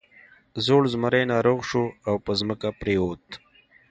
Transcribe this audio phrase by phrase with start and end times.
[0.65, 3.25] زوړ زمری ناروغ شو او په ځمکه پریوت.